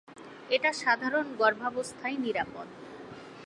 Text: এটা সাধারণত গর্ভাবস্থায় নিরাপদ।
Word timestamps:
এটা 0.49 0.71
সাধারণত 0.81 1.29
গর্ভাবস্থায় 1.41 2.17
নিরাপদ। 2.17 2.67